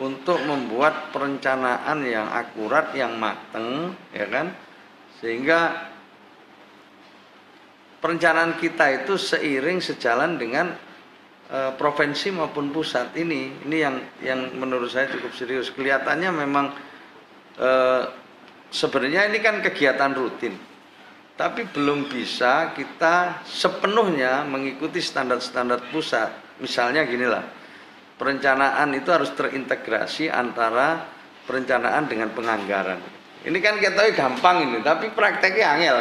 untuk 0.00 0.40
membuat 0.48 1.12
perencanaan 1.12 2.00
yang 2.08 2.26
akurat, 2.32 2.90
yang 2.96 3.20
mateng, 3.20 3.92
ya 4.16 4.24
kan, 4.32 4.56
sehingga 5.20 5.92
perencanaan 8.00 8.56
kita 8.56 9.04
itu 9.04 9.20
seiring 9.20 9.84
sejalan 9.84 10.40
dengan 10.40 10.72
eh, 11.52 11.72
provinsi 11.76 12.32
maupun 12.32 12.72
pusat 12.72 13.12
ini. 13.20 13.60
Ini 13.68 13.76
yang 13.76 13.96
yang 14.24 14.40
menurut 14.56 14.88
saya 14.88 15.12
cukup 15.12 15.36
serius. 15.36 15.68
Kelihatannya 15.68 16.30
memang 16.32 16.66
eh, 17.60 18.02
sebenarnya 18.72 19.28
ini 19.28 19.38
kan 19.44 19.60
kegiatan 19.60 20.16
rutin, 20.16 20.56
tapi 21.36 21.68
belum 21.68 22.08
bisa 22.08 22.72
kita 22.72 23.44
sepenuhnya 23.44 24.48
mengikuti 24.48 25.04
standar-standar 25.04 25.92
pusat. 25.92 26.32
Misalnya 26.60 27.04
ginilah, 27.04 27.59
perencanaan 28.20 28.92
itu 28.92 29.08
harus 29.08 29.32
terintegrasi 29.32 30.28
antara 30.28 31.08
perencanaan 31.48 32.04
dengan 32.04 32.28
penganggaran. 32.36 33.00
Ini 33.40 33.56
kan 33.64 33.80
kita 33.80 33.96
tahu 33.96 34.12
gampang 34.12 34.68
ini, 34.68 34.78
tapi 34.84 35.08
prakteknya 35.16 35.66
angel. 35.72 35.96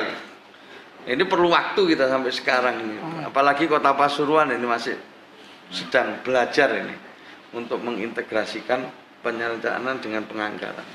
Ini 1.08 1.24
perlu 1.24 1.48
waktu 1.48 1.96
kita 1.96 2.12
sampai 2.12 2.32
sekarang 2.36 2.76
ini. 2.84 2.98
Apalagi 3.24 3.72
kota 3.72 3.96
Pasuruan 3.96 4.52
ini 4.52 4.68
masih 4.68 5.00
sedang 5.72 6.20
belajar 6.20 6.76
ini 6.76 6.92
untuk 7.56 7.80
mengintegrasikan 7.80 8.84
perencanaan 9.24 10.04
dengan 10.04 10.28
penganggaran. 10.28 10.88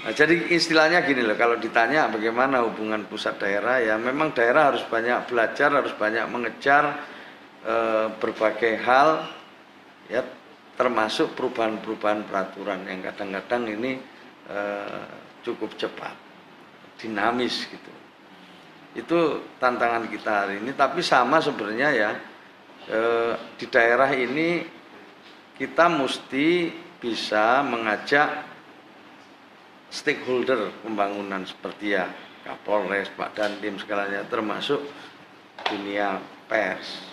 Nah, 0.00 0.16
jadi 0.16 0.48
istilahnya 0.48 1.04
gini 1.04 1.20
loh, 1.20 1.36
kalau 1.36 1.60
ditanya 1.60 2.08
bagaimana 2.08 2.64
hubungan 2.64 3.04
pusat 3.04 3.36
daerah, 3.36 3.84
ya 3.84 4.00
memang 4.00 4.32
daerah 4.32 4.72
harus 4.72 4.80
banyak 4.88 5.28
belajar, 5.28 5.68
harus 5.76 5.92
banyak 5.92 6.24
mengejar 6.32 7.04
eh, 7.68 8.08
berbagai 8.16 8.80
hal, 8.80 9.28
ya 10.10 10.26
termasuk 10.74 11.38
perubahan-perubahan 11.38 12.26
peraturan 12.26 12.84
yang 12.90 13.00
kadang-kadang 13.06 13.70
ini 13.70 13.92
eh, 14.50 15.06
cukup 15.46 15.76
cepat, 15.78 16.16
dinamis 16.98 17.68
gitu. 17.68 17.92
Itu 18.98 19.18
tantangan 19.62 20.10
kita 20.10 20.30
hari 20.44 20.58
ini, 20.58 20.74
tapi 20.74 21.00
sama 21.00 21.38
sebenarnya 21.38 21.88
ya 21.94 22.10
eh, 22.90 23.32
di 23.54 23.66
daerah 23.70 24.10
ini 24.10 24.66
kita 25.54 25.86
mesti 25.92 26.72
bisa 27.00 27.60
mengajak 27.64 28.28
stakeholder 29.92 30.72
pembangunan 30.80 31.44
seperti 31.44 31.96
ya 31.96 32.08
Kapolres, 32.40 33.12
Pak 33.12 33.36
Dandim 33.36 33.76
segalanya 33.76 34.24
termasuk 34.24 34.80
dunia 35.68 36.16
pers. 36.48 37.04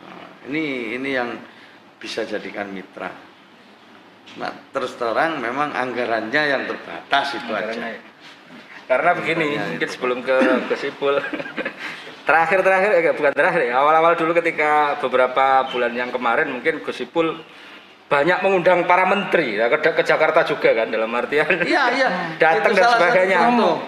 Nah, 0.00 0.48
ini 0.48 0.96
ini 0.96 1.10
yang 1.12 1.36
bisa 2.00 2.24
jadikan 2.24 2.72
mitra. 2.72 3.12
Nah, 4.40 4.52
terus 4.72 4.96
terang 4.96 5.38
memang 5.38 5.76
anggarannya 5.76 6.42
yang 6.48 6.62
terbatas 6.64 7.36
itu 7.36 7.50
aja. 7.52 7.70
Anggarannya 7.70 7.90
ya. 7.92 8.02
Karena 8.90 9.10
begini, 9.14 9.46
mungkin 9.54 9.86
itu. 9.86 9.94
sebelum 9.94 10.18
ke 10.26 10.36
ke 10.66 10.74
Sipul. 10.74 11.22
terakhir-terakhir 12.30 12.90
eh 12.94 13.14
bukan 13.14 13.34
terakhir 13.34 13.60
ya. 13.70 13.78
Awal-awal 13.82 14.14
dulu 14.14 14.32
ketika 14.38 14.98
beberapa 15.02 15.66
bulan 15.70 15.92
yang 15.94 16.10
kemarin 16.14 16.50
mungkin 16.50 16.82
Gus 16.82 17.02
Ipul 17.02 17.38
banyak 18.10 18.42
mengundang 18.42 18.90
para 18.90 19.06
menteri 19.06 19.54
ya, 19.54 19.70
ke, 19.70 19.78
ke 19.78 20.02
Jakarta 20.02 20.42
juga 20.42 20.74
kan 20.74 20.90
dalam 20.90 21.06
artian 21.14 21.46
Iya, 21.62 21.82
iya. 21.94 22.08
datang 22.42 22.74
dan 22.74 22.98
sebagainya. 22.98 23.38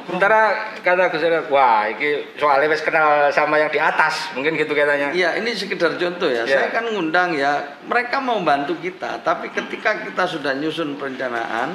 Sementara 0.06 0.40
kata 0.78 1.10
Gus 1.10 1.26
wah 1.50 1.90
ini 1.90 2.30
soalnya 2.38 2.70
wes 2.70 2.86
kenal 2.86 3.34
sama 3.34 3.58
yang 3.58 3.74
di 3.74 3.82
atas, 3.82 4.30
mungkin 4.38 4.54
gitu 4.54 4.78
katanya. 4.78 5.10
Iya, 5.10 5.42
ini 5.42 5.50
sekedar 5.58 5.98
contoh 5.98 6.30
ya. 6.30 6.46
Iya. 6.46 6.54
Saya 6.54 6.68
kan 6.70 6.86
ngundang 6.86 7.34
ya, 7.34 7.82
mereka 7.82 8.22
mau 8.22 8.38
bantu 8.46 8.78
kita, 8.78 9.26
tapi 9.26 9.50
ketika 9.50 10.06
kita 10.06 10.22
sudah 10.30 10.54
nyusun 10.54 10.94
perencanaan, 11.02 11.74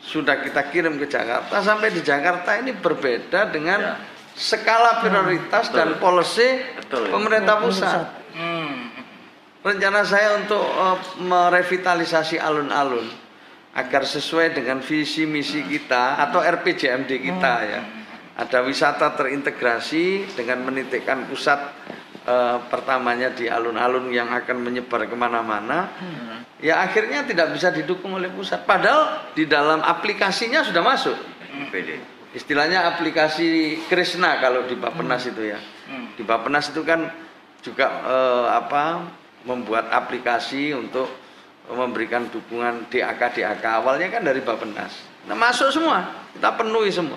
sudah 0.00 0.40
kita 0.40 0.64
kirim 0.72 0.96
ke 0.96 1.04
Jakarta, 1.04 1.60
sampai 1.60 1.92
di 1.92 2.00
Jakarta 2.00 2.56
ini 2.64 2.72
berbeda 2.72 3.52
dengan 3.52 3.76
Ya. 3.84 3.94
skala 4.32 5.04
prioritas 5.04 5.68
dan 5.68 6.00
policy 6.00 6.64
Betul. 6.80 7.12
pemerintah 7.12 7.60
pusat. 7.60 8.23
Hmm. 9.64 9.72
Rencana 9.72 10.04
saya 10.04 10.36
untuk 10.36 10.60
eh, 10.60 10.98
merevitalisasi 11.24 12.36
alun-alun 12.36 13.08
agar 13.74 14.04
sesuai 14.04 14.54
dengan 14.54 14.84
visi 14.84 15.24
misi 15.24 15.64
kita 15.64 16.20
atau 16.20 16.44
RPJMD 16.44 17.10
kita 17.16 17.54
ya. 17.64 17.82
Ada 18.34 18.66
wisata 18.66 19.14
terintegrasi 19.16 20.36
dengan 20.36 20.68
menitikkan 20.68 21.24
pusat 21.24 21.58
eh, 22.28 22.58
pertamanya 22.68 23.32
di 23.32 23.48
alun-alun 23.48 24.12
yang 24.12 24.28
akan 24.36 24.60
menyebar 24.60 25.08
ke 25.08 25.16
mana-mana. 25.16 25.88
Ya 26.60 26.84
akhirnya 26.84 27.24
tidak 27.24 27.56
bisa 27.56 27.72
didukung 27.72 28.20
oleh 28.20 28.28
pusat. 28.28 28.68
Padahal 28.68 29.32
di 29.32 29.48
dalam 29.48 29.80
aplikasinya 29.80 30.60
sudah 30.60 30.84
masuk. 30.84 31.16
PD. 31.72 32.00
Istilahnya 32.34 32.90
aplikasi 32.90 33.80
Krishna 33.86 34.42
kalau 34.42 34.66
di 34.66 34.74
Bapenas 34.74 35.24
itu 35.24 35.54
ya. 35.54 35.58
Hmm. 35.88 36.12
Di 36.18 36.22
Bapenas 36.26 36.68
itu 36.68 36.82
kan 36.84 37.08
juga 37.62 37.86
eh, 38.04 38.46
apa 38.50 38.84
membuat 39.44 39.92
aplikasi 39.92 40.72
untuk 40.72 41.08
memberikan 41.68 42.28
dukungan 42.28 42.92
DAK 42.92 43.40
DAK 43.40 43.64
awalnya 43.64 44.08
kan 44.12 44.22
dari 44.24 44.44
Bapenas. 44.44 44.92
Nah 45.24 45.36
masuk 45.36 45.72
semua, 45.72 46.28
kita 46.36 46.52
penuhi 46.56 46.92
semua. 46.92 47.16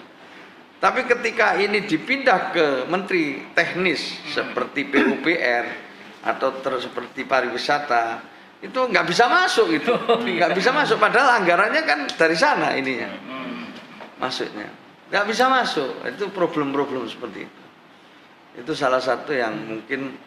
Tapi 0.77 1.09
ketika 1.09 1.57
ini 1.57 1.83
dipindah 1.83 2.53
ke 2.53 2.65
menteri 2.87 3.49
teknis 3.57 4.21
seperti 4.29 4.85
PUPR 4.87 5.65
atau 6.21 6.61
terus 6.61 6.85
seperti 6.85 7.25
pariwisata 7.25 8.21
itu 8.61 8.77
nggak 8.77 9.05
bisa 9.09 9.25
masuk 9.25 9.73
itu, 9.73 9.93
nggak 10.37 10.53
bisa 10.53 10.69
masuk. 10.69 11.01
Padahal 11.01 11.41
anggarannya 11.41 11.81
kan 11.81 11.99
dari 12.13 12.37
sana 12.37 12.77
ininya. 12.77 13.09
Masuknya. 14.21 14.69
Nggak 15.09 15.25
bisa 15.29 15.49
masuk. 15.49 15.91
Itu 16.07 16.29
problem-problem 16.29 17.09
seperti 17.09 17.49
itu. 17.49 17.63
Itu 18.57 18.71
salah 18.73 19.01
satu 19.01 19.33
yang 19.33 19.53
mungkin 19.65 20.17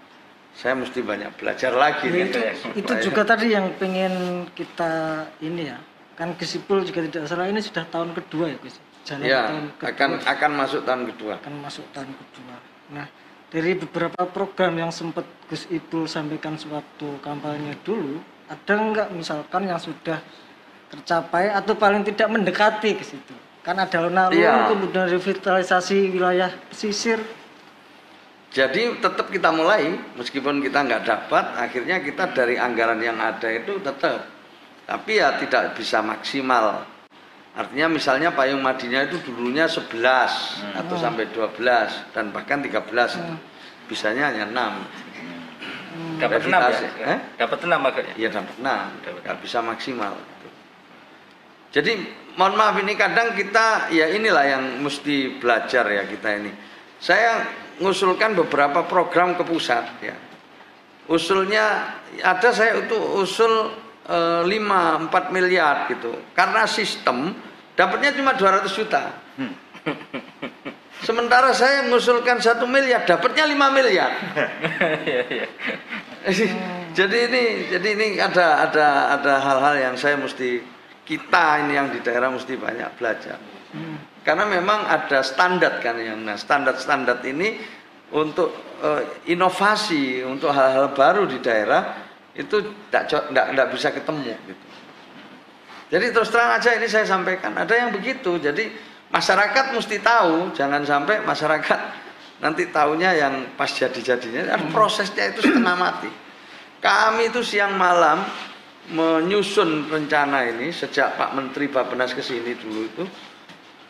saya 0.60 0.76
mesti 0.76 1.00
banyak 1.00 1.32
belajar 1.40 1.72
lagi 1.72 2.04
Ya, 2.06 2.12
nih. 2.12 2.28
itu 2.28 2.40
itu 2.76 2.92
juga 3.08 3.24
tadi 3.24 3.56
yang 3.56 3.72
pengen 3.80 4.44
kita 4.52 4.92
ini 5.40 5.72
ya. 5.72 5.80
Kan 6.12 6.36
Gesipul 6.36 6.84
juga 6.84 7.00
tidak 7.00 7.24
salah 7.24 7.48
ini 7.48 7.64
sudah 7.64 7.88
tahun 7.88 8.12
kedua 8.12 8.52
ya 8.52 8.56
Gus? 8.60 8.76
Jalan 9.08 9.24
ya 9.24 9.40
tahun 9.48 9.64
kedua. 9.72 9.88
akan 9.88 10.10
akan 10.28 10.50
masuk 10.52 10.80
tahun 10.84 11.02
kedua. 11.08 11.32
Akan 11.40 11.54
masuk 11.58 11.84
tahun 11.90 12.12
kedua. 12.12 12.54
Nah 12.92 13.06
dari 13.48 13.72
beberapa 13.74 14.22
program 14.28 14.76
yang 14.76 14.92
sempat 14.92 15.24
Gus 15.48 15.64
Ipul 15.66 16.04
sampaikan 16.04 16.54
sewaktu 16.54 17.18
kampanye 17.18 17.80
dulu 17.80 18.20
ada 18.46 18.74
nggak 18.76 19.08
misalkan 19.10 19.64
yang 19.64 19.80
sudah 19.80 20.20
tercapai 20.86 21.48
atau 21.48 21.72
paling 21.74 22.02
tidak 22.04 22.28
mendekati 22.28 22.94
ke 22.94 23.04
situ 23.06 23.32
kan 23.62 23.76
ada 23.76 23.92
alun-alun 24.00 24.34
Iya. 24.34 24.68
kemudian 24.68 25.06
revitalisasi 25.08 26.10
wilayah 26.10 26.50
pesisir 26.66 27.20
jadi 28.50 28.98
tetap 28.98 29.30
kita 29.30 29.54
mulai 29.54 29.94
meskipun 30.18 30.58
kita 30.58 30.82
nggak 30.82 31.02
dapat 31.06 31.44
akhirnya 31.54 32.02
kita 32.02 32.34
dari 32.34 32.58
anggaran 32.58 32.98
yang 32.98 33.18
ada 33.18 33.46
itu 33.50 33.78
tetap 33.78 34.26
tapi 34.84 35.22
ya 35.22 35.38
tidak 35.38 35.78
bisa 35.78 36.02
maksimal 36.02 36.82
artinya 37.54 37.86
misalnya 37.90 38.30
payung 38.34 38.62
madinya 38.62 39.06
itu 39.06 39.22
dulunya 39.22 39.70
11 39.70 39.94
atau 40.76 40.96
sampai 40.98 41.30
12 41.30 42.14
dan 42.14 42.30
bahkan 42.30 42.62
13 42.62 42.74
itu. 43.18 43.34
bisanya 43.90 44.30
hanya 44.30 44.46
6 44.46 45.10
Dapat 46.20 46.46
enam 46.46 46.60
ya? 46.60 46.68
Revitalisasi, 46.70 46.86
eh? 47.02 47.18
Dapat 47.34 47.58
enam 47.66 47.80
akhirnya. 47.82 48.14
Iya 48.14 48.28
dapat 48.30 48.54
enam, 48.62 48.86
nggak 49.02 49.36
bisa 49.42 49.58
maksimal. 49.58 50.14
Jadi 51.70 51.92
mohon 52.34 52.54
maaf 52.58 52.76
ini 52.82 52.94
kadang 52.98 53.34
kita 53.34 53.90
ya 53.94 54.10
inilah 54.10 54.44
yang 54.46 54.64
mesti 54.82 55.38
belajar 55.38 55.86
ya 55.86 56.02
kita 56.06 56.28
ini. 56.42 56.52
Saya 56.98 57.46
ngusulkan 57.80 58.36
beberapa 58.36 58.84
program 58.84 59.34
ke 59.34 59.42
pusat 59.42 59.84
ya. 60.04 60.16
Usulnya 61.10 61.96
ada 62.22 62.54
saya 62.54 62.86
itu 62.86 62.94
usul 62.94 63.72
eh, 64.06 64.42
5 64.46 65.10
4 65.10 65.34
miliar 65.34 65.90
gitu. 65.90 66.14
Karena 66.36 66.68
sistem 66.68 67.34
dapatnya 67.74 68.14
cuma 68.14 68.36
200 68.36 68.70
juta. 68.70 69.10
Sementara 71.08 71.56
saya 71.56 71.88
mengusulkan 71.88 72.44
satu 72.44 72.68
miliar, 72.68 73.08
dapatnya 73.08 73.48
5 73.48 73.56
miliar. 73.72 74.10
Iya, 75.08 75.22
iya. 75.32 75.46
jadi 76.98 77.18
ini 77.32 77.42
jadi 77.72 77.88
ini 77.96 78.06
ada 78.20 78.68
ada 78.68 78.86
ada 79.16 79.32
hal-hal 79.40 79.74
yang 79.80 79.94
saya 79.96 80.20
mesti 80.20 80.60
kita 81.10 81.66
ini 81.66 81.74
yang 81.74 81.90
di 81.90 81.98
daerah 81.98 82.30
mesti 82.30 82.54
banyak 82.54 82.90
belajar. 82.94 83.38
Karena 84.22 84.46
memang 84.46 84.86
ada 84.86 85.26
standar 85.26 85.82
kan 85.82 85.98
yang 85.98 86.22
nah 86.22 86.38
standar-standar 86.38 87.18
ini 87.26 87.58
untuk 88.14 88.54
eh, 88.78 89.34
inovasi 89.34 90.22
untuk 90.22 90.54
hal-hal 90.54 90.94
baru 90.94 91.26
di 91.26 91.42
daerah 91.42 91.98
itu 92.38 92.62
tidak 92.86 93.68
bisa 93.74 93.90
ketemu 93.90 94.38
gitu. 94.46 94.66
Jadi 95.90 96.06
terus 96.14 96.30
terang 96.30 96.54
aja 96.54 96.70
ini 96.78 96.86
saya 96.86 97.02
sampaikan 97.02 97.58
ada 97.58 97.74
yang 97.74 97.90
begitu. 97.90 98.38
Jadi 98.38 98.70
masyarakat 99.10 99.74
mesti 99.74 99.98
tahu 99.98 100.54
jangan 100.54 100.86
sampai 100.86 101.26
masyarakat 101.26 101.80
nanti 102.38 102.70
tahunya 102.70 103.10
yang 103.18 103.34
pas 103.58 103.68
jadi-jadinya 103.68 104.54
kan 104.54 104.60
prosesnya 104.70 105.34
itu 105.34 105.42
setengah 105.42 105.74
mati. 105.74 106.10
Kami 106.78 107.34
itu 107.34 107.42
siang 107.42 107.74
malam 107.74 108.22
menyusun 108.90 109.86
rencana 109.86 110.46
ini 110.50 110.74
sejak 110.74 111.14
Pak 111.14 111.34
Menteri 111.38 111.70
Bapenas 111.70 112.10
ke 112.10 112.22
sini 112.22 112.58
dulu 112.58 112.80
itu 112.86 113.04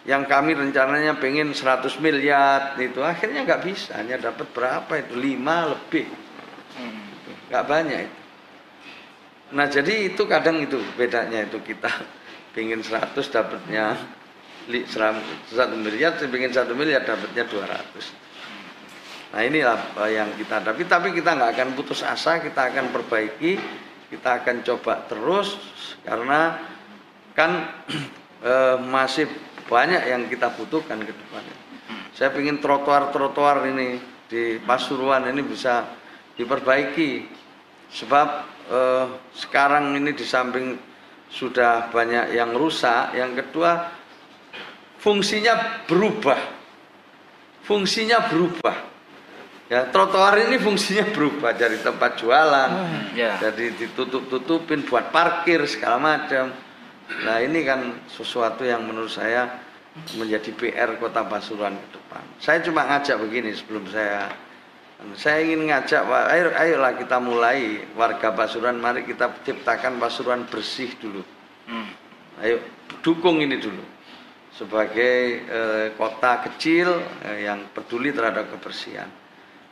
yang 0.09 0.25
kami 0.25 0.57
rencananya 0.57 1.21
pengen 1.21 1.53
100 1.53 2.01
miliar 2.01 2.77
itu 2.81 3.05
akhirnya 3.05 3.45
nggak 3.45 3.63
bisa 3.69 4.01
hanya 4.01 4.17
dapat 4.17 4.49
berapa 4.53 4.93
itu 4.97 5.13
lima 5.17 5.77
lebih. 5.77 6.09
Nggak 7.53 7.65
banyak 7.69 8.01
itu. 8.09 8.19
Nah 9.51 9.67
jadi 9.69 10.15
itu 10.15 10.23
kadang 10.25 10.63
itu 10.63 10.81
bedanya 10.97 11.45
itu 11.45 11.61
kita 11.61 11.91
pengen 12.57 12.81
100 12.81 13.13
dapatnya 13.29 13.99
satu 15.51 15.75
miliar 15.75 16.15
pengen 16.17 16.53
satu 16.55 16.73
miliar 16.79 17.03
dapatnya 17.03 17.45
200 17.49 18.21
Nah 19.31 19.47
inilah 19.47 19.79
eh, 20.07 20.11
yang 20.19 20.35
kita 20.35 20.59
hadapi, 20.59 20.83
tapi 20.91 21.15
kita 21.15 21.39
nggak 21.39 21.51
akan 21.55 21.69
putus 21.79 22.03
asa, 22.03 22.43
kita 22.43 22.75
akan 22.75 22.91
perbaiki, 22.91 23.63
kita 24.11 24.43
akan 24.43 24.67
coba 24.67 25.07
terus 25.07 25.55
karena 26.03 26.59
kan 27.39 27.71
eh, 28.51 28.77
masih 28.83 29.31
banyak 29.71 30.03
yang 30.11 30.27
kita 30.27 30.51
butuhkan 30.59 30.99
ke 31.07 31.15
depannya. 31.15 31.57
Saya 32.11 32.35
ingin 32.35 32.59
trotoar-trotoar 32.59 33.71
ini 33.71 34.03
di 34.27 34.59
Pasuruan 34.59 35.31
ini 35.31 35.47
bisa 35.47 35.87
diperbaiki, 36.35 37.31
sebab 37.95 38.29
eh, 38.67 39.07
sekarang 39.31 39.95
ini 39.95 40.11
di 40.11 40.27
samping 40.27 40.75
sudah 41.31 41.95
banyak 41.95 42.35
yang 42.35 42.51
rusak, 42.59 43.15
yang 43.15 43.39
kedua 43.39 43.87
fungsinya 44.99 45.87
berubah, 45.87 46.41
fungsinya 47.63 48.27
berubah. 48.27 48.90
Ya, 49.71 49.87
trotoar 49.87 50.35
ini 50.51 50.59
fungsinya 50.59 51.15
berubah 51.15 51.55
dari 51.55 51.79
tempat 51.79 52.19
jualan, 52.19 52.71
Ya. 53.15 53.39
jadi 53.39 53.71
ditutup-tutupin 53.79 54.83
buat 54.83 55.15
parkir 55.15 55.63
segala 55.71 56.03
macam. 56.03 56.51
Nah, 57.23 57.39
ini 57.39 57.63
kan 57.63 58.03
sesuatu 58.11 58.67
yang 58.67 58.83
menurut 58.83 59.15
saya 59.15 59.47
menjadi 60.19 60.51
PR 60.59 60.99
Kota 60.99 61.23
Pasuruan 61.23 61.79
ke 61.79 61.87
depan. 61.95 62.23
Saya 62.43 62.59
cuma 62.67 62.83
ngajak 62.83 63.23
begini 63.23 63.55
sebelum 63.55 63.87
saya 63.87 64.35
saya 65.17 65.41
ingin 65.41 65.71
ngajak, 65.71 66.03
Pak, 66.03 66.25
ayo 66.35 66.45
ayolah 66.51 66.93
kita 66.99 67.17
mulai 67.23 67.87
warga 67.95 68.35
Pasuruan, 68.35 68.75
mari 68.83 69.07
kita 69.07 69.31
ciptakan 69.47 70.03
Pasuruan 70.03 70.51
bersih 70.51 70.91
dulu. 70.99 71.23
Hmm. 71.71 71.89
Ayo 72.43 72.59
dukung 73.07 73.39
ini 73.39 73.55
dulu. 73.55 74.03
sebagai 74.51 75.47
eh, 75.47 75.87
kota 75.97 76.43
kecil 76.45 77.01
eh, 77.23 77.49
yang 77.49 77.71
peduli 77.73 78.11
terhadap 78.13 78.51
kebersihan. 78.51 79.09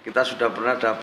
Kita 0.08 0.24
sudah 0.24 0.48
pernah 0.48 0.72
dapat 0.72 0.96